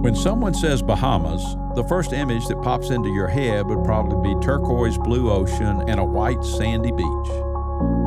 When 0.00 0.14
someone 0.14 0.54
says 0.54 0.80
Bahamas, 0.80 1.56
the 1.74 1.82
first 1.82 2.12
image 2.12 2.46
that 2.46 2.62
pops 2.62 2.90
into 2.90 3.08
your 3.08 3.26
head 3.26 3.66
would 3.66 3.84
probably 3.84 4.32
be 4.32 4.40
turquoise 4.40 4.96
blue 4.96 5.28
ocean 5.28 5.82
and 5.88 5.98
a 5.98 6.04
white 6.04 6.44
sandy 6.44 6.92
beach. 6.92 7.28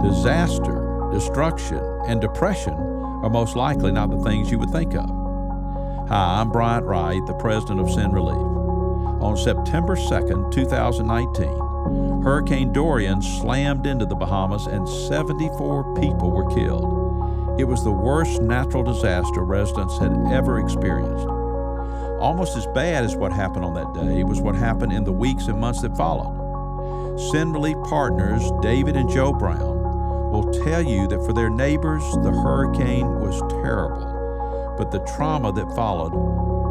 Disaster, 0.02 1.10
destruction, 1.12 1.84
and 2.08 2.22
depression 2.22 2.74
are 2.74 3.30
most 3.30 3.58
likely 3.58 3.92
not 3.92 4.10
the 4.10 4.24
things 4.24 4.50
you 4.50 4.58
would 4.58 4.70
think 4.70 4.96
of. 4.96 5.10
Hi, 6.08 6.40
I'm 6.40 6.50
Bryant 6.50 6.86
Wright, 6.86 7.20
the 7.28 7.34
president 7.34 7.82
of 7.82 7.92
Send 7.92 8.14
Relief. 8.14 8.38
On 9.22 9.36
September 9.36 9.98
2nd, 9.98 10.50
2019, 10.50 12.24
Hurricane 12.24 12.72
Dorian 12.72 13.22
slammed 13.22 13.86
into 13.86 14.06
the 14.06 14.16
Bahamas 14.16 14.66
and 14.66 14.88
74 14.88 15.94
people 15.96 16.32
were 16.32 16.50
killed. 16.56 17.60
It 17.60 17.66
was 17.66 17.84
the 17.84 17.92
worst 17.92 18.42
natural 18.42 18.82
disaster 18.82 19.44
residents 19.44 19.98
had 20.00 20.14
ever 20.32 20.58
experienced. 20.58 21.41
Almost 22.22 22.56
as 22.56 22.68
bad 22.68 23.04
as 23.04 23.16
what 23.16 23.34
happened 23.34 23.66
on 23.66 23.74
that 23.74 23.96
day 23.96 24.24
was 24.24 24.40
what 24.40 24.54
happened 24.54 24.94
in 24.94 25.04
the 25.04 25.12
weeks 25.12 25.48
and 25.48 25.60
months 25.60 25.82
that 25.82 25.98
followed. 25.98 27.20
Send 27.32 27.52
Relief 27.52 27.78
partners 27.90 28.44
David 28.62 28.96
and 28.96 29.10
Jo 29.10 29.34
Brown 29.34 30.32
will 30.32 30.54
tell 30.64 30.84
you 30.84 31.08
that 31.08 31.26
for 31.26 31.34
their 31.34 31.50
neighbors, 31.50 32.04
the 32.22 32.32
hurricane 32.32 33.20
was 33.20 33.42
terrible, 33.64 34.76
but 34.78 34.92
the 34.92 35.00
trauma 35.16 35.52
that 35.52 35.76
followed 35.76 36.14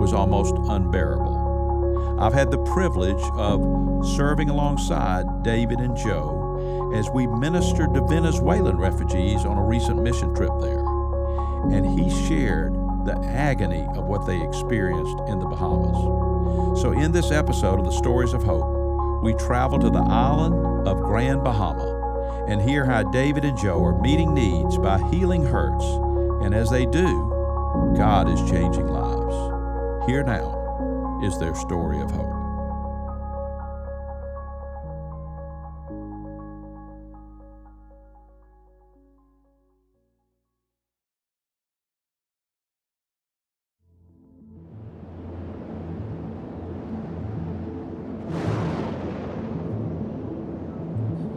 was 0.00 0.12
almost 0.12 0.54
unbearable. 0.70 2.18
I've 2.20 2.32
had 2.32 2.52
the 2.52 2.64
privilege 2.66 3.22
of 3.34 3.60
serving 4.06 4.50
alongside 4.50 5.42
David 5.42 5.80
and 5.80 5.96
Jo 5.96 6.92
as 6.94 7.10
we 7.10 7.26
ministered 7.26 7.92
to 7.94 8.06
Venezuelan 8.06 8.78
refugees 8.78 9.44
on 9.44 9.58
a 9.58 9.64
recent 9.64 10.00
mission 10.00 10.32
trip 10.32 10.52
there. 10.60 10.84
And 11.72 11.98
he 11.98 12.08
shared 12.28 12.72
the 13.04 13.18
agony 13.26 13.86
of 13.94 14.04
what 14.04 14.26
they 14.26 14.40
experienced 14.42 15.16
in 15.28 15.38
the 15.38 15.46
Bahamas. 15.46 16.80
So, 16.80 16.92
in 16.92 17.12
this 17.12 17.30
episode 17.30 17.78
of 17.78 17.84
the 17.84 17.92
Stories 17.92 18.32
of 18.32 18.42
Hope, 18.42 19.22
we 19.22 19.34
travel 19.34 19.78
to 19.78 19.90
the 19.90 20.02
island 20.02 20.88
of 20.88 20.98
Grand 21.02 21.44
Bahama 21.44 22.46
and 22.48 22.60
hear 22.60 22.84
how 22.84 23.02
David 23.10 23.44
and 23.44 23.56
Jo 23.58 23.84
are 23.84 24.00
meeting 24.00 24.34
needs 24.34 24.78
by 24.78 24.98
healing 25.10 25.44
hurts. 25.44 25.84
And 26.42 26.54
as 26.54 26.70
they 26.70 26.86
do, 26.86 27.94
God 27.96 28.28
is 28.28 28.50
changing 28.50 28.88
lives. 28.88 30.06
Here 30.08 30.22
now 30.22 31.20
is 31.22 31.38
their 31.38 31.54
story 31.54 32.00
of 32.00 32.10
hope. 32.10 32.39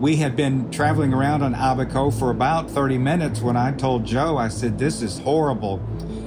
We 0.04 0.18
had 0.18 0.36
been 0.36 0.70
traveling 0.70 1.14
around 1.14 1.44
on 1.44 1.56
Abaco 1.56 2.12
for 2.12 2.30
about 2.30 2.70
30 2.70 2.98
minutes 2.98 3.40
when 3.40 3.56
I 3.56 3.72
told 3.72 4.04
Jo, 4.04 4.36
I 4.36 4.50
said, 4.50 4.78
This 4.78 5.02
is 5.02 5.20
horrible. 5.20 5.82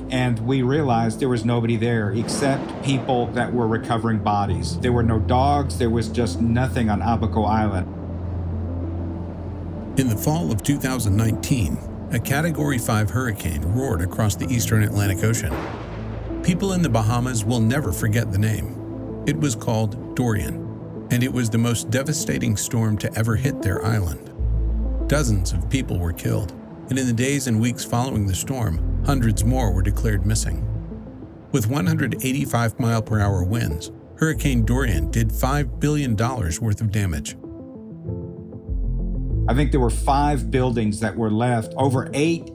And 0.09 0.39
we 0.47 0.63
realized 0.63 1.21
there 1.21 1.29
was 1.29 1.45
nobody 1.45 1.77
there 1.77 2.11
except 2.13 2.83
people 2.83 3.27
that 3.33 3.53
were 3.53 3.69
recovering 3.69 4.21
bodies. 4.21 4.79
There 4.79 4.95
were 4.95 5.03
no 5.03 5.19
dogs, 5.19 5.77
there 5.77 5.91
was 5.91 6.09
just 6.09 6.41
nothing 6.41 6.89
on 6.89 7.03
Abaco 7.03 7.43
Island. 7.45 7.87
In 10.01 10.09
the 10.09 10.17
fall 10.17 10.51
of 10.51 10.63
2019, 10.63 12.09
a 12.13 12.19
Category 12.19 12.79
5 12.79 13.11
hurricane 13.11 13.61
roared 13.61 14.01
across 14.01 14.37
the 14.37 14.47
eastern 14.47 14.85
Atlantic 14.85 15.23
Ocean. 15.23 15.55
People 16.43 16.73
in 16.73 16.81
the 16.81 16.89
Bahamas 16.89 17.45
will 17.45 17.61
never 17.61 17.93
forget 17.93 18.33
the 18.33 18.39
name. 18.39 19.23
It 19.27 19.37
was 19.37 19.55
called 19.55 20.17
Dorian 20.17 20.66
and 21.11 21.23
it 21.23 21.33
was 21.33 21.51
the 21.51 21.59
most 21.59 21.91
devastating 21.91 22.57
storm 22.57 22.99
to 22.99 23.13
ever 23.19 23.37
hit 23.37 23.63
their 23.63 23.85
island. 23.85 24.33
Dozens 25.09 25.53
of 25.53 25.71
people 25.71 25.99
were 25.99 26.13
killed, 26.13 26.53
and 26.89 26.99
in 26.99 27.07
the 27.07 27.13
days 27.13 27.47
and 27.47 27.61
weeks 27.61 27.85
following 27.85 28.27
the 28.27 28.35
storm, 28.35 29.05
hundreds 29.05 29.45
more 29.45 29.73
were 29.73 29.83
declared 29.83 30.27
missing. 30.27 30.65
With 31.53 31.69
185 31.69 32.81
mile 32.81 33.03
per 33.03 33.21
hour 33.21 33.45
winds, 33.45 33.93
Hurricane 34.17 34.65
Dorian 34.65 35.11
did 35.11 35.29
$5 35.29 35.79
billion 35.79 36.17
worth 36.17 36.81
of 36.81 36.91
damage. 36.91 37.37
I 39.49 39.55
think 39.55 39.71
there 39.71 39.81
were 39.81 39.91
five 39.91 40.51
buildings 40.51 40.99
that 41.01 41.17
were 41.17 41.31
left. 41.31 41.73
Over 41.77 42.11
eight 42.15 42.51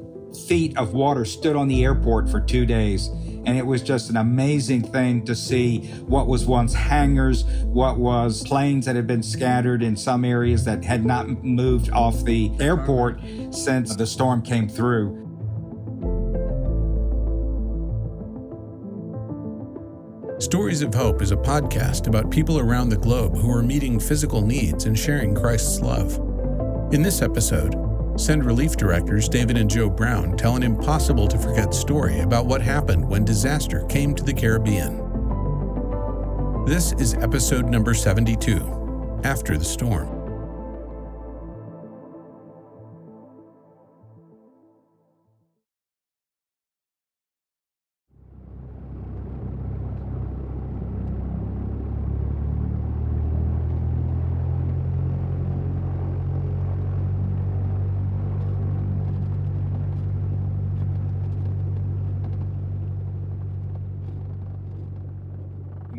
feet 0.48 0.78
of 0.78 0.94
water 0.94 1.26
stood 1.26 1.56
on 1.56 1.68
the 1.68 1.84
airport 1.84 2.30
for 2.30 2.40
two 2.40 2.66
days. 2.66 3.08
And 3.44 3.58
it 3.58 3.66
was 3.66 3.82
just 3.82 4.10
an 4.12 4.18
amazing 4.18 4.84
thing 4.84 5.26
to 5.26 5.36
see 5.36 5.80
what 6.06 6.28
was 6.28 6.46
once 6.46 6.74
hangars, 6.74 7.44
what 7.64 7.98
was 7.98 8.44
planes 8.44 8.86
that 8.86 8.96
had 8.96 9.08
been 9.08 9.24
scattered 9.24 9.82
in 9.82 9.96
some 9.96 10.24
areas 10.24 10.64
that 10.66 10.84
had 10.84 11.06
not 11.06 11.28
moved 11.44 11.92
off 11.92 12.24
the 12.24 12.52
airport 12.60 13.20
since 13.50 13.96
the 13.96 14.06
storm 14.06 14.44
came 14.44 14.70
through. 14.70 15.18
Stories 20.40 20.82
of 20.82 20.94
Hope 20.94 21.22
is 21.22 21.32
a 21.32 21.36
podcast 21.36 22.08
about 22.08 22.32
people 22.32 22.60
around 22.60 22.90
the 22.90 22.98
globe 22.98 23.38
who 23.38 23.52
are 23.52 23.62
meeting 23.62 24.00
physical 24.00 24.42
needs 24.42 24.86
and 24.86 24.98
sharing 24.98 25.36
Christ's 25.36 25.82
love. 25.82 26.16
In 26.92 27.04
this 27.04 27.22
episode, 27.22 27.76
Send 28.18 28.46
Relief 28.46 28.76
directors 28.76 29.30
David 29.30 29.58
and 29.58 29.70
Jo 29.70 29.90
Brown 29.90 30.38
tell 30.38 30.56
an 30.56 30.64
impossible 30.64 31.28
to 31.28 31.38
forget 31.38 31.74
story 31.74 32.20
about 32.20 32.46
what 32.46 32.62
happened 32.62 33.08
when 33.08 33.26
disaster 33.26 33.86
came 33.86 34.14
to 34.16 34.24
the 34.24 34.34
Caribbean. 34.34 34.98
This 36.66 36.92
is 36.94 37.16
episode 37.16 37.66
number 37.66 37.94
72 37.94 39.22
After 39.24 39.58
the 39.58 39.66
Storm. 39.66 40.21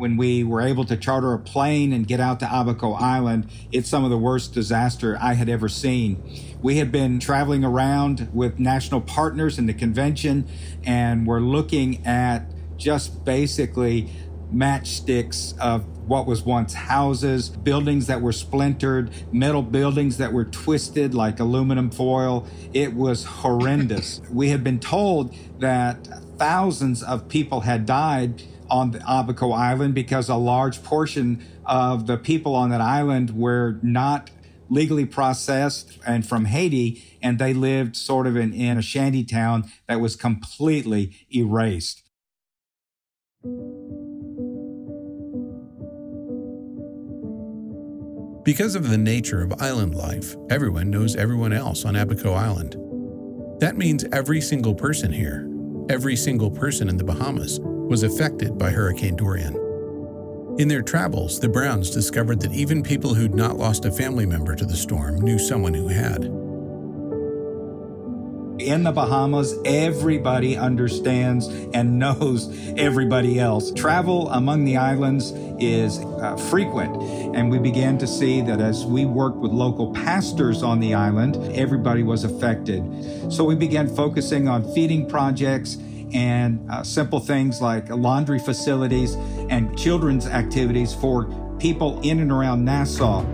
When 0.03 0.17
we 0.17 0.43
were 0.43 0.59
able 0.59 0.83
to 0.83 0.97
charter 0.97 1.31
a 1.31 1.39
plane 1.39 1.93
and 1.93 2.05
get 2.05 2.19
out 2.19 2.37
to 2.37 2.45
Abaco 2.45 2.91
Island, 2.91 3.49
it's 3.71 3.87
some 3.87 4.03
of 4.03 4.09
the 4.09 4.17
worst 4.17 4.53
disaster 4.53 5.17
I 5.21 5.35
had 5.35 5.47
ever 5.47 5.69
seen. 5.69 6.21
We 6.61 6.75
had 6.75 6.91
been 6.91 7.21
traveling 7.21 7.63
around 7.63 8.29
with 8.33 8.59
national 8.59 8.99
partners 8.99 9.57
in 9.57 9.65
the 9.65 9.73
convention, 9.73 10.45
and 10.83 11.25
we're 11.25 11.39
looking 11.39 12.05
at 12.05 12.51
just 12.75 13.23
basically 13.23 14.09
matchsticks 14.53 15.57
of 15.57 15.85
what 16.05 16.27
was 16.27 16.43
once 16.43 16.73
houses, 16.73 17.47
buildings 17.47 18.07
that 18.07 18.21
were 18.21 18.33
splintered, 18.33 19.09
metal 19.31 19.61
buildings 19.61 20.17
that 20.17 20.33
were 20.33 20.43
twisted 20.43 21.13
like 21.13 21.39
aluminum 21.39 21.89
foil. 21.89 22.45
It 22.73 22.93
was 22.93 23.23
horrendous. 23.23 24.19
we 24.29 24.49
had 24.49 24.65
been 24.65 24.81
told 24.81 25.33
that 25.59 26.05
thousands 26.37 27.01
of 27.01 27.29
people 27.29 27.61
had 27.61 27.85
died 27.85 28.43
on 28.73 28.89
the 28.89 29.03
Abaco 29.07 29.51
Island 29.51 29.93
because 29.93 30.29
a 30.29 30.35
large 30.35 30.81
portion 30.83 31.45
of 31.63 32.07
the 32.07 32.17
people 32.17 32.55
on 32.55 32.71
that 32.71 32.81
island 32.81 33.29
were 33.29 33.79
not 33.83 34.31
legally 34.67 35.05
processed 35.05 35.99
and 36.07 36.27
from 36.27 36.45
Haiti, 36.45 37.19
and 37.21 37.37
they 37.37 37.53
lived 37.53 37.95
sort 37.95 38.25
of 38.25 38.35
in, 38.35 38.51
in 38.51 38.79
a 38.79 38.81
shanty 38.81 39.23
town 39.23 39.65
that 39.87 40.01
was 40.01 40.15
completely 40.15 41.15
erased. 41.31 42.01
Because 48.43 48.73
of 48.73 48.89
the 48.89 48.97
nature 48.97 49.43
of 49.43 49.61
island 49.61 49.93
life, 49.93 50.35
everyone 50.49 50.89
knows 50.89 51.15
everyone 51.15 51.53
else 51.53 51.85
on 51.85 51.95
Abaco 51.95 52.33
Island. 52.33 52.75
That 53.61 53.77
means 53.77 54.03
every 54.11 54.41
single 54.41 54.73
person 54.73 55.11
here, 55.11 55.47
every 55.89 56.15
single 56.15 56.49
person 56.49 56.89
in 56.89 56.97
the 56.97 57.03
Bahamas, 57.03 57.59
was 57.87 58.03
affected 58.03 58.57
by 58.57 58.69
Hurricane 58.69 59.15
Dorian. 59.15 59.55
In 60.59 60.67
their 60.67 60.83
travels, 60.83 61.39
the 61.39 61.49
Browns 61.49 61.89
discovered 61.89 62.39
that 62.41 62.53
even 62.53 62.83
people 62.83 63.13
who'd 63.13 63.33
not 63.33 63.57
lost 63.57 63.85
a 63.85 63.91
family 63.91 64.25
member 64.25 64.55
to 64.55 64.65
the 64.65 64.75
storm 64.75 65.19
knew 65.19 65.39
someone 65.39 65.73
who 65.73 65.87
had. 65.87 66.25
In 68.59 68.83
the 68.83 68.91
Bahamas, 68.91 69.55
everybody 69.65 70.55
understands 70.55 71.47
and 71.73 71.97
knows 71.97 72.55
everybody 72.77 73.39
else. 73.39 73.71
Travel 73.71 74.29
among 74.29 74.63
the 74.63 74.77
islands 74.77 75.31
is 75.59 75.97
uh, 75.99 76.37
frequent, 76.51 76.95
and 77.35 77.49
we 77.49 77.57
began 77.57 77.97
to 77.97 78.05
see 78.05 78.41
that 78.41 78.61
as 78.61 78.85
we 78.85 79.05
worked 79.05 79.37
with 79.37 79.51
local 79.51 79.91
pastors 79.93 80.61
on 80.61 80.79
the 80.79 80.93
island, 80.93 81.35
everybody 81.55 82.03
was 82.03 82.23
affected. 82.23 82.83
So 83.33 83.43
we 83.43 83.55
began 83.55 83.93
focusing 83.93 84.47
on 84.47 84.71
feeding 84.73 85.09
projects 85.09 85.77
and 86.13 86.69
uh, 86.69 86.83
simple 86.83 87.19
things 87.19 87.61
like 87.61 87.89
laundry 87.89 88.39
facilities 88.39 89.15
and 89.49 89.77
children's 89.77 90.27
activities 90.27 90.93
for 90.93 91.25
people 91.59 91.99
in 92.01 92.19
and 92.19 92.31
around 92.31 92.63
Nassau. 92.63 93.25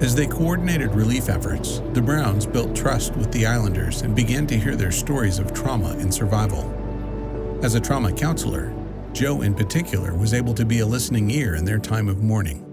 As 0.00 0.14
they 0.14 0.26
coordinated 0.26 0.94
relief 0.94 1.30
efforts, 1.30 1.80
the 1.94 2.02
Browns 2.02 2.44
built 2.44 2.76
trust 2.76 3.16
with 3.16 3.32
the 3.32 3.46
islanders 3.46 4.02
and 4.02 4.14
began 4.14 4.46
to 4.48 4.58
hear 4.58 4.76
their 4.76 4.92
stories 4.92 5.38
of 5.38 5.54
trauma 5.54 5.96
and 5.98 6.12
survival. 6.12 6.70
As 7.62 7.74
a 7.74 7.80
trauma 7.80 8.12
counselor, 8.12 8.74
Jo 9.14 9.40
in 9.40 9.54
particular 9.54 10.14
was 10.14 10.34
able 10.34 10.52
to 10.52 10.66
be 10.66 10.80
a 10.80 10.86
listening 10.86 11.30
ear 11.30 11.54
in 11.54 11.64
their 11.64 11.78
time 11.78 12.08
of 12.08 12.22
mourning. 12.22 12.65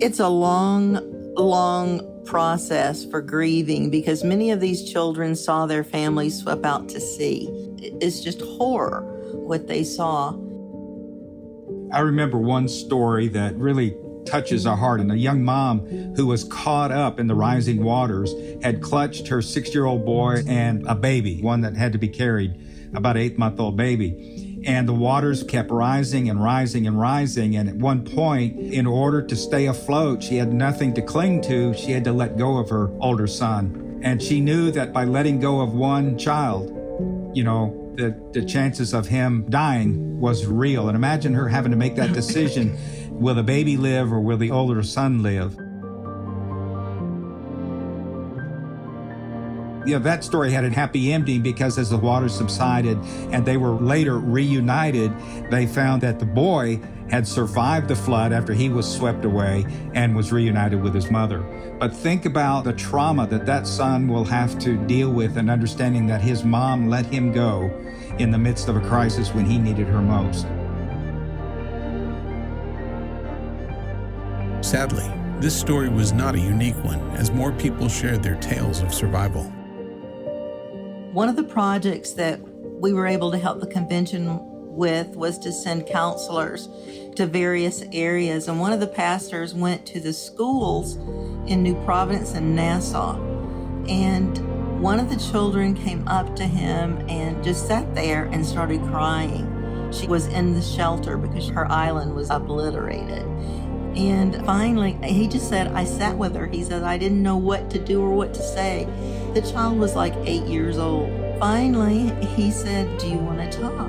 It's 0.00 0.20
a 0.20 0.28
long, 0.28 1.34
long 1.34 2.22
process 2.24 3.04
for 3.04 3.20
grieving 3.20 3.90
because 3.90 4.22
many 4.22 4.52
of 4.52 4.60
these 4.60 4.88
children 4.88 5.34
saw 5.34 5.66
their 5.66 5.82
families 5.82 6.38
swept 6.38 6.64
out 6.64 6.88
to 6.90 7.00
sea. 7.00 7.48
It's 7.78 8.20
just 8.20 8.40
horror 8.40 9.02
what 9.32 9.66
they 9.66 9.82
saw. 9.82 10.34
I 11.92 11.98
remember 11.98 12.38
one 12.38 12.68
story 12.68 13.26
that 13.28 13.56
really 13.56 13.96
touches 14.24 14.66
our 14.66 14.76
heart. 14.76 15.00
And 15.00 15.10
a 15.10 15.18
young 15.18 15.44
mom 15.44 15.80
who 16.14 16.26
was 16.26 16.44
caught 16.44 16.92
up 16.92 17.18
in 17.18 17.26
the 17.26 17.34
rising 17.34 17.82
waters 17.82 18.32
had 18.62 18.80
clutched 18.80 19.26
her 19.26 19.42
six 19.42 19.74
year 19.74 19.86
old 19.86 20.04
boy 20.04 20.44
and 20.46 20.86
a 20.86 20.94
baby, 20.94 21.42
one 21.42 21.62
that 21.62 21.74
had 21.74 21.90
to 21.94 21.98
be 21.98 22.08
carried, 22.08 22.54
about 22.94 23.16
eight 23.16 23.36
month 23.36 23.58
old 23.58 23.76
baby 23.76 24.47
and 24.68 24.86
the 24.86 24.92
waters 24.92 25.42
kept 25.42 25.70
rising 25.70 26.28
and 26.28 26.44
rising 26.44 26.86
and 26.86 27.00
rising. 27.00 27.56
And 27.56 27.70
at 27.70 27.76
one 27.76 28.04
point, 28.04 28.58
in 28.58 28.86
order 28.86 29.22
to 29.22 29.34
stay 29.34 29.64
afloat, 29.64 30.22
she 30.22 30.36
had 30.36 30.52
nothing 30.52 30.92
to 30.92 31.00
cling 31.00 31.40
to. 31.42 31.72
She 31.72 31.92
had 31.92 32.04
to 32.04 32.12
let 32.12 32.36
go 32.36 32.58
of 32.58 32.68
her 32.68 32.90
older 33.00 33.26
son. 33.26 33.98
And 34.04 34.22
she 34.22 34.42
knew 34.42 34.70
that 34.72 34.92
by 34.92 35.04
letting 35.04 35.40
go 35.40 35.62
of 35.62 35.72
one 35.72 36.18
child, 36.18 36.68
you 37.34 37.44
know, 37.44 37.94
the, 37.96 38.14
the 38.34 38.44
chances 38.44 38.92
of 38.92 39.06
him 39.06 39.46
dying 39.48 40.20
was 40.20 40.46
real. 40.46 40.88
And 40.88 40.96
imagine 40.96 41.32
her 41.32 41.48
having 41.48 41.70
to 41.70 41.78
make 41.78 41.96
that 41.96 42.10
oh 42.10 42.14
decision 42.14 42.76
will 43.10 43.34
the 43.34 43.42
baby 43.42 43.78
live 43.78 44.12
or 44.12 44.20
will 44.20 44.36
the 44.36 44.50
older 44.50 44.82
son 44.82 45.22
live? 45.22 45.58
You 49.88 49.94
know, 49.94 50.00
that 50.00 50.22
story 50.22 50.50
had 50.50 50.66
a 50.66 50.70
happy 50.70 51.14
ending 51.14 51.40
because 51.40 51.78
as 51.78 51.88
the 51.88 51.96
water 51.96 52.28
subsided 52.28 52.98
and 53.32 53.46
they 53.46 53.56
were 53.56 53.72
later 53.72 54.18
reunited, 54.18 55.10
they 55.50 55.66
found 55.66 56.02
that 56.02 56.18
the 56.18 56.26
boy 56.26 56.78
had 57.08 57.26
survived 57.26 57.88
the 57.88 57.96
flood 57.96 58.30
after 58.30 58.52
he 58.52 58.68
was 58.68 58.86
swept 58.86 59.24
away 59.24 59.64
and 59.94 60.14
was 60.14 60.30
reunited 60.30 60.82
with 60.82 60.94
his 60.94 61.10
mother. 61.10 61.40
But 61.80 61.94
think 61.94 62.26
about 62.26 62.64
the 62.64 62.74
trauma 62.74 63.26
that 63.28 63.46
that 63.46 63.66
son 63.66 64.08
will 64.08 64.26
have 64.26 64.58
to 64.58 64.76
deal 64.86 65.10
with 65.10 65.38
and 65.38 65.50
understanding 65.50 66.06
that 66.08 66.20
his 66.20 66.44
mom 66.44 66.90
let 66.90 67.06
him 67.06 67.32
go 67.32 67.70
in 68.18 68.30
the 68.30 68.38
midst 68.38 68.68
of 68.68 68.76
a 68.76 68.80
crisis 68.80 69.32
when 69.32 69.46
he 69.46 69.56
needed 69.56 69.86
her 69.86 70.02
most. 70.02 70.42
Sadly, 74.60 75.10
this 75.40 75.58
story 75.58 75.88
was 75.88 76.12
not 76.12 76.34
a 76.34 76.38
unique 76.38 76.76
one 76.84 77.00
as 77.12 77.30
more 77.30 77.52
people 77.52 77.88
shared 77.88 78.22
their 78.22 78.36
tales 78.36 78.82
of 78.82 78.92
survival. 78.92 79.50
One 81.18 81.28
of 81.28 81.34
the 81.34 81.42
projects 81.42 82.12
that 82.12 82.38
we 82.62 82.92
were 82.92 83.08
able 83.08 83.32
to 83.32 83.38
help 83.38 83.58
the 83.58 83.66
convention 83.66 84.38
with 84.76 85.16
was 85.16 85.36
to 85.40 85.50
send 85.50 85.88
counselors 85.88 86.68
to 87.16 87.26
various 87.26 87.82
areas. 87.92 88.46
And 88.46 88.60
one 88.60 88.72
of 88.72 88.78
the 88.78 88.86
pastors 88.86 89.52
went 89.52 89.84
to 89.86 89.98
the 89.98 90.12
schools 90.12 90.94
in 91.50 91.64
New 91.64 91.74
Providence 91.84 92.34
and 92.34 92.54
Nassau. 92.54 93.16
And 93.88 94.80
one 94.80 95.00
of 95.00 95.10
the 95.10 95.16
children 95.16 95.74
came 95.74 96.06
up 96.06 96.36
to 96.36 96.44
him 96.44 97.04
and 97.08 97.42
just 97.42 97.66
sat 97.66 97.96
there 97.96 98.26
and 98.26 98.46
started 98.46 98.80
crying. 98.82 99.90
She 99.92 100.06
was 100.06 100.28
in 100.28 100.54
the 100.54 100.62
shelter 100.62 101.18
because 101.18 101.48
her 101.48 101.66
island 101.68 102.14
was 102.14 102.30
obliterated. 102.30 103.24
And 103.96 104.36
finally, 104.46 104.92
he 105.02 105.26
just 105.26 105.48
said, 105.48 105.72
I 105.72 105.82
sat 105.82 106.16
with 106.16 106.36
her. 106.36 106.46
He 106.46 106.62
said, 106.62 106.84
I 106.84 106.96
didn't 106.96 107.24
know 107.24 107.38
what 107.38 107.70
to 107.70 107.80
do 107.80 108.00
or 108.00 108.12
what 108.12 108.32
to 108.34 108.40
say. 108.40 108.86
The 109.38 109.52
child 109.52 109.78
was 109.78 109.94
like 109.94 110.14
eight 110.24 110.42
years 110.46 110.78
old. 110.78 111.08
Finally, 111.38 112.12
he 112.34 112.50
said, 112.50 112.98
Do 112.98 113.08
you 113.08 113.18
want 113.18 113.38
to 113.38 113.60
talk? 113.60 113.88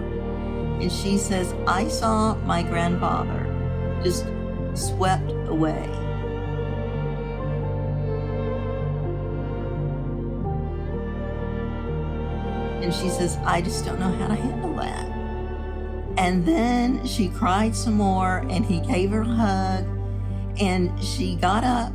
And 0.80 0.92
she 0.92 1.18
says, 1.18 1.56
I 1.66 1.88
saw 1.88 2.36
my 2.46 2.62
grandfather 2.62 3.48
just 4.04 4.28
swept 4.76 5.32
away. 5.48 5.90
And 12.84 12.94
she 12.94 13.10
says, 13.10 13.40
I 13.44 13.64
just 13.64 13.86
don't 13.86 14.00
know 14.00 14.12
how 14.12 14.28
to 14.28 14.36
handle 14.36 14.76
that. 14.76 15.08
And 16.20 16.46
then 16.46 17.04
she 17.08 17.28
cried 17.28 17.76
some 17.76 17.96
more, 17.96 18.46
and 18.52 18.64
he 18.64 18.82
gave 18.82 19.10
her 19.10 19.22
a 19.22 19.26
hug, 19.26 19.88
and 20.62 21.04
she 21.04 21.38
got 21.38 21.64
up 21.64 21.92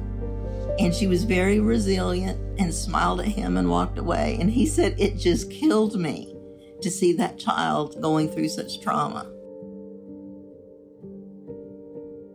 and 0.80 0.92
she 0.92 1.06
was 1.06 1.22
very 1.22 1.60
resilient 1.60 2.43
and 2.58 2.72
smiled 2.72 3.20
at 3.20 3.26
him 3.26 3.56
and 3.56 3.68
walked 3.68 3.98
away. 3.98 4.36
And 4.40 4.50
he 4.50 4.66
said, 4.66 4.94
It 4.98 5.16
just 5.16 5.50
killed 5.50 5.98
me 5.98 6.34
to 6.82 6.90
see 6.90 7.12
that 7.14 7.38
child 7.38 8.00
going 8.00 8.28
through 8.28 8.48
such 8.48 8.80
trauma. 8.80 9.30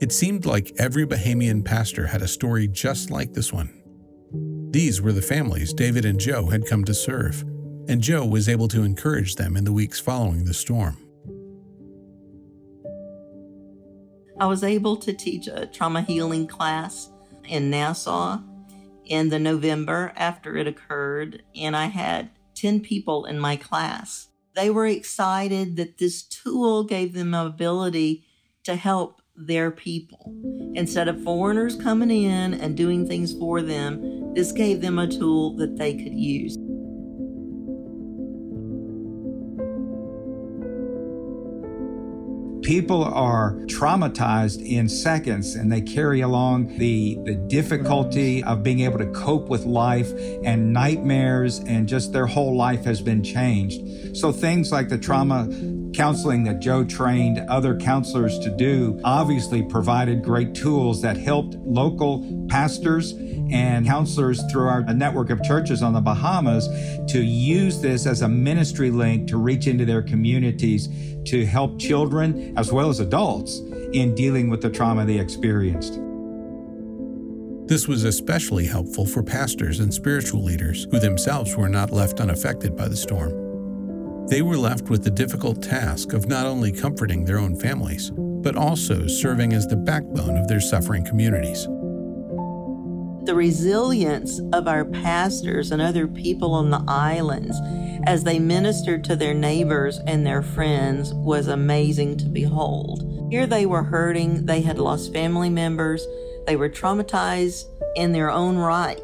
It 0.01 0.11
seemed 0.11 0.45
like 0.45 0.73
every 0.77 1.05
Bahamian 1.05 1.63
pastor 1.63 2.07
had 2.07 2.21
a 2.21 2.27
story 2.27 2.67
just 2.67 3.11
like 3.11 3.33
this 3.33 3.51
one. 3.51 3.73
These 4.71 5.01
were 5.01 5.11
the 5.11 5.21
families 5.21 5.73
David 5.73 6.05
and 6.05 6.19
Jo 6.19 6.47
had 6.47 6.65
come 6.65 6.85
to 6.85 6.93
serve, 6.93 7.41
and 7.87 8.01
Jo 8.01 8.25
was 8.25 8.47
able 8.47 8.67
to 8.69 8.83
encourage 8.83 9.35
them 9.35 9.57
in 9.57 9.65
the 9.65 9.73
weeks 9.73 9.99
following 9.99 10.45
the 10.45 10.53
storm. 10.53 10.97
I 14.39 14.45
was 14.45 14.63
able 14.63 14.95
to 14.97 15.11
teach 15.11 15.47
a 15.47 15.65
trauma 15.65 16.01
healing 16.01 16.47
class 16.47 17.09
in 17.49 17.69
Nassau 17.69 18.39
in 19.09 19.29
the 19.29 19.39
November 19.39 20.13
after 20.15 20.55
it 20.55 20.67
occurred, 20.67 21.43
and 21.55 21.75
I 21.75 21.87
had 21.87 22.29
10 22.55 22.79
people 22.81 23.25
in 23.25 23.39
my 23.39 23.55
class. 23.55 24.27
They 24.55 24.69
were 24.69 24.87
excited 24.87 25.75
that 25.77 25.97
this 25.97 26.21
tool 26.21 26.83
gave 26.83 27.13
them 27.13 27.33
ability 27.33 28.25
to 28.63 28.75
help 28.75 29.21
their 29.35 29.71
people. 29.71 30.33
Instead 30.75 31.07
of 31.07 31.23
foreigners 31.23 31.75
coming 31.75 32.11
in 32.11 32.53
and 32.53 32.75
doing 32.75 33.07
things 33.07 33.33
for 33.33 33.61
them, 33.61 34.33
this 34.33 34.51
gave 34.51 34.81
them 34.81 34.99
a 34.99 35.07
tool 35.07 35.55
that 35.55 35.77
they 35.77 35.93
could 35.93 36.13
use. 36.13 36.58
People 42.69 43.03
are 43.03 43.53
traumatized 43.65 44.63
in 44.63 44.87
seconds 44.87 45.55
and 45.55 45.71
they 45.71 45.81
carry 45.81 46.21
along 46.21 46.77
the, 46.77 47.17
the 47.25 47.33
difficulty 47.33 48.43
of 48.43 48.61
being 48.61 48.81
able 48.81 48.99
to 48.99 49.07
cope 49.07 49.49
with 49.49 49.65
life 49.65 50.11
and 50.43 50.71
nightmares 50.71 51.57
and 51.65 51.89
just 51.89 52.13
their 52.13 52.27
whole 52.27 52.55
life 52.55 52.83
has 52.83 53.01
been 53.01 53.23
changed. 53.23 54.15
So 54.15 54.31
things 54.31 54.71
like 54.71 54.87
the 54.87 54.99
trauma 54.99 55.47
counseling 55.95 56.43
that 56.43 56.59
Jo 56.59 56.83
trained 56.83 57.39
other 57.49 57.75
counselors 57.75 58.37
to 58.37 58.55
do 58.55 59.01
obviously 59.03 59.63
provided 59.63 60.23
great 60.23 60.53
tools 60.53 61.01
that 61.01 61.17
helped 61.17 61.55
local 61.55 62.45
pastors 62.49 63.13
and 63.51 63.85
mm. 63.85 63.89
counselors 63.89 64.41
through 64.51 64.67
our 64.67 64.81
network 64.93 65.29
of 65.29 65.41
churches 65.43 65.81
on 65.81 65.93
the 65.93 66.01
Bahamas 66.01 66.67
to 67.11 67.21
use 67.21 67.81
this 67.81 68.05
as 68.05 68.21
a 68.21 68.27
ministry 68.27 68.91
link 68.91 69.27
to 69.29 69.37
reach 69.37 69.67
into 69.67 69.85
their 69.85 70.01
communities 70.01 70.89
to 71.25 71.45
help 71.45 71.79
children 71.79 72.57
as 72.57 72.71
well 72.71 72.89
as 72.89 72.99
adults 72.99 73.59
in 73.93 74.13
dealing 74.15 74.49
with 74.49 74.61
the 74.61 74.69
trauma 74.69 75.05
they 75.05 75.19
experienced. 75.19 75.99
This 77.67 77.87
was 77.87 78.03
especially 78.03 78.65
helpful 78.65 79.05
for 79.05 79.21
pastors 79.21 79.79
and 79.79 79.93
spiritual 79.93 80.43
leaders 80.43 80.87
who 80.89 80.99
themselves 80.99 81.55
were 81.55 81.69
not 81.69 81.91
left 81.91 82.19
unaffected 82.19 82.75
by 82.75 82.87
the 82.87 82.97
storm. 82.97 84.27
They 84.27 84.41
were 84.41 84.57
left 84.57 84.89
with 84.89 85.03
the 85.03 85.11
difficult 85.11 85.61
task 85.61 86.13
of 86.13 86.27
not 86.27 86.45
only 86.45 86.71
comforting 86.71 87.25
their 87.25 87.39
own 87.39 87.55
families, 87.55 88.11
but 88.15 88.55
also 88.55 89.07
serving 89.07 89.53
as 89.53 89.67
the 89.67 89.75
backbone 89.75 90.37
of 90.37 90.47
their 90.47 90.61
suffering 90.61 91.03
communities 91.03 91.67
the 93.29 93.35
resilience 93.35 94.39
of 94.53 94.67
our 94.67 94.83
pastors 94.83 95.71
and 95.71 95.79
other 95.79 96.07
people 96.07 96.55
on 96.55 96.71
the 96.71 96.83
islands 96.87 97.55
as 98.07 98.23
they 98.23 98.39
ministered 98.39 99.03
to 99.03 99.15
their 99.15 99.35
neighbors 99.35 99.99
and 100.07 100.25
their 100.25 100.41
friends 100.41 101.13
was 101.13 101.47
amazing 101.47 102.17
to 102.17 102.25
behold. 102.25 103.27
Here 103.29 103.45
they 103.45 103.67
were 103.67 103.83
hurting, 103.83 104.47
they 104.47 104.61
had 104.61 104.79
lost 104.79 105.13
family 105.13 105.51
members, 105.51 106.07
they 106.47 106.55
were 106.55 106.69
traumatized 106.69 107.65
in 107.95 108.13
their 108.13 108.31
own 108.31 108.57
right. 108.57 108.99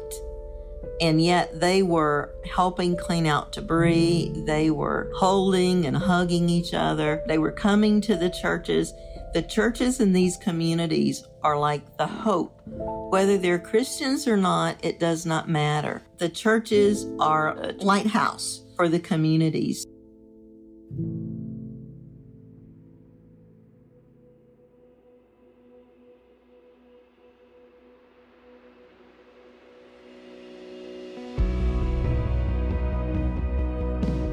and 1.00 1.22
yet 1.22 1.60
they 1.60 1.84
were 1.84 2.34
helping 2.44 2.96
clean 2.96 3.26
out 3.26 3.52
debris. 3.52 4.32
They 4.44 4.70
were 4.70 5.12
holding 5.14 5.86
and 5.86 5.96
hugging 5.96 6.48
each 6.48 6.74
other. 6.74 7.22
They 7.28 7.38
were 7.38 7.52
coming 7.52 8.00
to 8.02 8.16
the 8.16 8.30
churches. 8.30 8.92
The 9.36 9.42
churches 9.42 10.00
in 10.00 10.14
these 10.14 10.38
communities 10.38 11.22
are 11.42 11.58
like 11.58 11.98
the 11.98 12.06
hope. 12.06 12.62
Whether 12.64 13.36
they're 13.36 13.58
Christians 13.58 14.26
or 14.26 14.38
not, 14.38 14.82
it 14.82 14.98
does 14.98 15.26
not 15.26 15.46
matter. 15.46 16.00
The 16.16 16.30
churches 16.30 17.04
are 17.20 17.50
a 17.50 17.72
lighthouse 17.72 18.64
for 18.76 18.88
the 18.88 18.98
communities. 18.98 19.86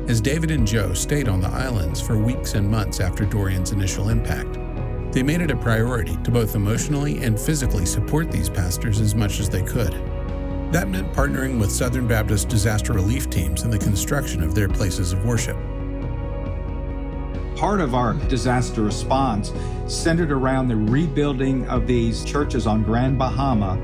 as 0.08 0.22
David 0.22 0.52
and 0.52 0.68
Jo 0.68 0.94
stayed 0.94 1.28
on 1.28 1.42
the 1.42 1.48
islands 1.48 2.00
for 2.00 2.20
weeks 2.20 2.54
and 2.54 2.70
months 2.70 3.00
after 3.00 3.26
Dorian's 3.26 3.72
initial 3.72 4.10
impact. 4.10 4.63
They 5.14 5.22
made 5.22 5.42
it 5.42 5.52
a 5.52 5.56
priority 5.56 6.18
to 6.24 6.32
both 6.32 6.56
emotionally 6.56 7.24
and 7.24 7.40
physically 7.40 7.86
support 7.86 8.32
these 8.32 8.50
pastors 8.50 9.00
as 9.00 9.14
much 9.14 9.40
as 9.40 9.48
they 9.48 9.62
could. 9.62 9.94
That 10.74 10.88
meant 10.88 11.14
partnering 11.14 11.60
with 11.60 11.72
Southern 11.72 12.08
Baptist 12.08 12.50
disaster 12.50 12.94
relief 12.94 13.30
teams 13.30 13.62
in 13.62 13.70
the 13.70 13.78
construction 13.78 14.42
of 14.42 14.56
their 14.56 14.68
places 14.68 15.14
of 15.14 15.24
worship. 15.24 15.56
Part 17.56 17.80
of 17.80 17.94
our 17.94 18.16
disaster 18.28 18.82
response 18.82 19.54
centered 19.86 20.32
around 20.32 20.68
the 20.68 20.78
rebuilding 20.78 21.68
of 21.68 21.86
these 21.86 22.26
churches 22.26 22.66
on 22.66 22.82
Grand 22.82 23.20
Bahama 23.20 23.78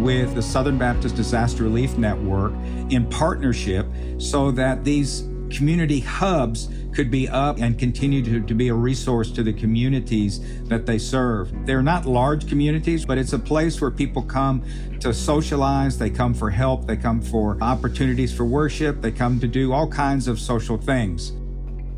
with 0.00 0.36
the 0.36 0.42
Southern 0.42 0.78
Baptist 0.78 1.16
Disaster 1.16 1.64
Relief 1.64 1.98
Network 1.98 2.52
in 2.90 3.04
partnership 3.10 3.84
so 4.18 4.52
that 4.52 4.84
these 4.84 5.22
community 5.50 6.00
hubs 6.00 6.68
could 6.94 7.10
be 7.10 7.28
up 7.28 7.58
and 7.58 7.78
continue 7.78 8.22
to, 8.24 8.40
to 8.40 8.54
be 8.54 8.68
a 8.68 8.74
resource 8.74 9.30
to 9.30 9.42
the 9.42 9.52
communities 9.52 10.40
that 10.64 10.86
they 10.86 10.98
serve. 10.98 11.52
They're 11.66 11.82
not 11.82 12.06
large 12.06 12.48
communities, 12.48 13.04
but 13.04 13.18
it's 13.18 13.32
a 13.32 13.38
place 13.38 13.80
where 13.80 13.90
people 13.90 14.22
come 14.22 14.64
to 15.00 15.14
socialize, 15.14 15.98
they 15.98 16.10
come 16.10 16.34
for 16.34 16.50
help, 16.50 16.86
they 16.86 16.96
come 16.96 17.20
for 17.20 17.56
opportunities 17.60 18.34
for 18.34 18.44
worship, 18.44 19.00
they 19.00 19.12
come 19.12 19.38
to 19.40 19.46
do 19.46 19.72
all 19.72 19.88
kinds 19.88 20.28
of 20.28 20.40
social 20.40 20.76
things. 20.76 21.32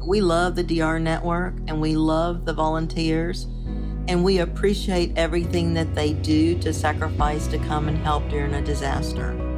We 0.06 0.20
love 0.20 0.56
the 0.56 0.64
DR 0.64 0.98
network 0.98 1.54
and 1.66 1.80
we 1.80 1.96
love 1.96 2.44
the 2.44 2.52
volunteers 2.52 3.44
and 4.08 4.24
we 4.24 4.38
appreciate 4.38 5.12
everything 5.16 5.74
that 5.74 5.94
they 5.94 6.14
do 6.14 6.58
to 6.58 6.72
sacrifice 6.72 7.46
to 7.48 7.58
come 7.58 7.88
and 7.88 7.96
help 7.98 8.28
during 8.28 8.54
a 8.54 8.62
disaster. 8.62 9.49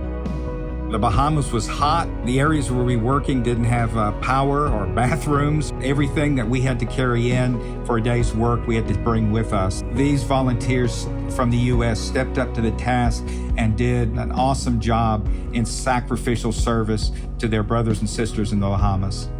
The 0.92 0.99
Bahamas 0.99 1.52
was 1.52 1.66
hot. 1.66 2.06
The 2.26 2.38
areas 2.38 2.70
where 2.70 2.84
we 2.84 2.96
were 2.96 3.14
working 3.14 3.42
didn't 3.42 3.64
have 3.64 3.96
uh, 3.96 4.12
power 4.20 4.68
or 4.68 4.87
bathrooms. 4.94 5.72
Everything 5.82 6.34
that 6.34 6.46
we 6.46 6.61
had 6.61 6.78
to 6.80 6.84
carry 6.84 7.32
in 7.32 7.82
for 7.87 7.96
a 7.96 8.02
day's 8.02 8.34
work, 8.34 8.66
we 8.66 8.76
had 8.76 8.87
to 8.88 8.99
bring 8.99 9.32
with 9.32 9.54
us. 9.54 9.82
These 9.94 10.22
volunteers 10.25 11.04
from 11.34 11.49
the 11.49 11.56
U.S. 11.56 11.99
stepped 11.99 12.37
up 12.37 12.52
to 12.52 12.61
the 12.61 12.72
task 12.72 13.25
and 13.56 13.75
did 13.75 14.11
an 14.11 14.32
awesome 14.32 14.80
job 14.80 15.26
in 15.54 15.64
sacrificial 15.64 16.52
service 16.52 17.11
to 17.38 17.49
their 17.49 17.62
brothers 17.62 18.00
and 18.00 18.11
sisters 18.11 18.52
in 18.52 18.61
the 18.61 18.68
Bahamas. 18.68 19.30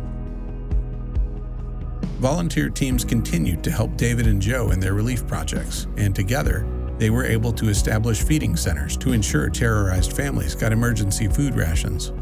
Volunteer 2.19 2.71
teams 2.71 3.05
continued 3.05 3.63
to 3.63 3.71
help 3.71 3.95
David 3.99 4.27
and 4.27 4.41
Jo 4.41 4.71
in 4.71 4.81
their 4.81 4.95
relief 4.95 5.27
projects, 5.27 5.87
and 5.99 6.15
together, 6.15 6.65
they 7.03 7.11
were 7.11 7.25
able 7.25 7.53
to 7.53 7.69
establish 7.69 8.23
feeding 8.23 8.55
centers 8.55 8.97
to 8.97 9.13
ensure 9.13 9.51
terrorized 9.51 10.13
families 10.13 10.55
got 10.55 10.71
emergency 10.71 11.27
food 11.27 11.57
rations. 11.57 12.13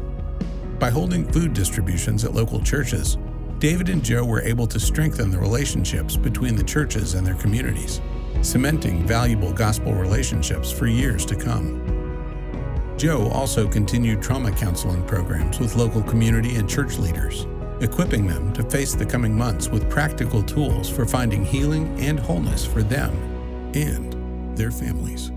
By 0.79 0.89
holding 0.89 1.31
food 1.31 1.53
distributions 1.53 2.25
at 2.25 2.33
local 2.33 2.59
churches, 2.59 3.19
David 3.59 3.89
and 3.89 4.03
Jo 4.03 4.25
were 4.25 4.41
able 4.41 4.65
to 4.65 4.79
strengthen 4.79 5.29
the 5.29 5.37
relationships 5.37 6.17
between 6.17 6.55
the 6.55 6.63
churches 6.63 7.13
and 7.13 7.27
their 7.27 7.35
communities, 7.35 8.01
cementing 8.41 9.05
valuable 9.05 9.53
gospel 9.53 9.93
relationships 9.93 10.71
for 10.71 10.87
years 10.87 11.27
to 11.27 11.35
come. 11.35 12.95
Jo 12.97 13.29
also 13.29 13.67
continued 13.67 14.19
trauma 14.19 14.51
counseling 14.51 15.05
programs 15.05 15.59
with 15.59 15.75
local 15.75 16.01
community 16.01 16.55
and 16.55 16.67
church 16.67 16.97
leaders, 16.97 17.45
equipping 17.81 18.25
them 18.25 18.51
to 18.53 18.63
face 18.63 18.95
the 18.95 19.05
coming 19.05 19.37
months 19.37 19.69
with 19.69 19.91
practical 19.91 20.41
tools 20.41 20.89
for 20.89 21.05
finding 21.05 21.45
healing 21.45 21.99
and 21.99 22.19
wholeness 22.19 22.65
for 22.65 22.81
them 22.81 23.11
and 23.75 24.20
their 24.61 24.69
families. 24.69 25.31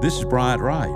This 0.00 0.18
is 0.18 0.24
Bryant 0.24 0.62
Wright. 0.62 0.88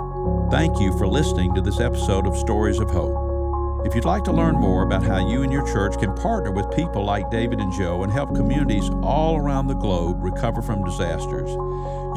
Thank 0.49 0.79
you 0.79 0.97
for 0.97 1.07
listening 1.07 1.53
to 1.53 1.61
this 1.61 1.79
episode 1.79 2.25
of 2.25 2.35
Stories 2.35 2.79
of 2.79 2.89
Hope. 2.89 3.85
If 3.85 3.93
you'd 3.93 4.05
like 4.05 4.23
to 4.23 4.31
learn 4.31 4.55
more 4.55 4.81
about 4.81 5.03
how 5.03 5.29
you 5.29 5.43
and 5.43 5.53
your 5.53 5.65
church 5.71 5.99
can 5.99 6.15
partner 6.15 6.51
with 6.51 6.75
people 6.75 7.05
like 7.05 7.29
David 7.29 7.59
and 7.59 7.71
Jo 7.73 8.01
and 8.01 8.11
help 8.11 8.35
communities 8.35 8.89
all 9.03 9.37
around 9.37 9.67
the 9.67 9.75
globe 9.75 10.23
recover 10.23 10.63
from 10.63 10.83
disasters, 10.83 11.51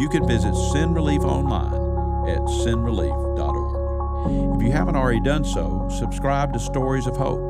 you 0.01 0.09
can 0.11 0.27
visit 0.27 0.55
Send 0.55 0.95
Relief 0.95 1.21
online 1.21 1.82
at 2.29 2.41
sendrelief.org. 2.65 4.57
If 4.57 4.63
you 4.63 4.73
haven't 4.73 4.97
already 4.97 5.21
done 5.21 5.45
so, 5.45 5.89
subscribe 5.91 6.53
to 6.53 6.61
Stories 6.61 7.07
of 7.07 7.17
Hope. 7.17 7.41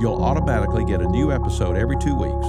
You'll 0.00 0.22
automatically 0.22 0.84
get 0.84 1.00
a 1.00 1.08
new 1.08 1.32
episode 1.32 1.76
every 1.76 1.96
two 1.96 2.14
weeks. 2.14 2.46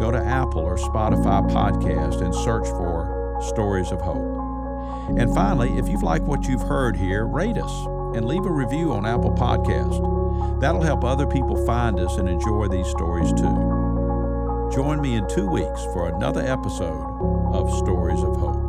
Go 0.00 0.10
to 0.10 0.18
Apple 0.18 0.62
or 0.62 0.76
Spotify 0.76 1.48
podcast 1.50 2.22
and 2.22 2.34
search 2.34 2.66
for 2.68 3.38
Stories 3.48 3.92
of 3.92 4.00
Hope. 4.00 5.18
And 5.18 5.34
finally, 5.34 5.78
if 5.78 5.88
you've 5.88 6.02
liked 6.02 6.24
what 6.24 6.46
you've 6.46 6.62
heard 6.62 6.96
here, 6.96 7.26
rate 7.26 7.58
us 7.58 7.86
and 8.16 8.26
leave 8.26 8.44
a 8.44 8.50
review 8.50 8.92
on 8.92 9.06
Apple 9.06 9.32
Podcast. 9.32 10.60
That'll 10.60 10.82
help 10.82 11.04
other 11.04 11.26
people 11.26 11.64
find 11.66 11.98
us 12.00 12.16
and 12.16 12.28
enjoy 12.28 12.68
these 12.68 12.88
stories 12.88 13.32
too. 13.32 14.70
Join 14.72 15.00
me 15.00 15.14
in 15.14 15.28
two 15.28 15.48
weeks 15.48 15.84
for 15.92 16.08
another 16.08 16.40
episode 16.40 17.04
of 17.52 17.70
Stories 17.78 18.22
of 18.22 18.36
Hope. 18.36 18.59